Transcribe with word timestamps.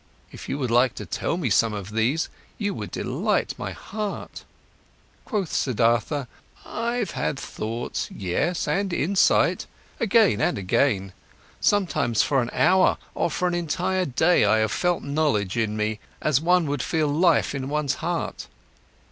If 0.31 0.49
you 0.49 0.57
would 0.57 0.71
like 0.71 0.95
to 0.95 1.05
tell 1.05 1.37
me 1.37 1.51
some 1.51 1.73
of 1.73 1.91
these, 1.91 2.27
you 2.57 2.73
would 2.73 2.89
delight 2.89 3.53
my 3.59 3.71
heart." 3.71 4.43
Quoth 5.25 5.53
Siddhartha: 5.53 6.25
"I've 6.65 7.11
had 7.11 7.37
thoughts, 7.37 8.09
yes, 8.09 8.67
and 8.67 8.91
insight, 8.93 9.67
again 9.99 10.41
and 10.41 10.57
again. 10.57 11.13
Sometimes, 11.59 12.23
for 12.23 12.41
an 12.41 12.49
hour 12.51 12.97
or 13.13 13.29
for 13.29 13.47
an 13.47 13.53
entire 13.53 14.05
day, 14.05 14.43
I 14.43 14.57
have 14.57 14.71
felt 14.71 15.03
knowledge 15.03 15.55
in 15.55 15.77
me, 15.77 15.99
as 16.19 16.41
one 16.41 16.65
would 16.65 16.81
feel 16.81 17.07
life 17.07 17.53
in 17.53 17.69
one's 17.69 17.93
heart. 18.01 18.47